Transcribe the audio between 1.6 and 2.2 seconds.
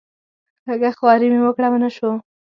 ونه شو.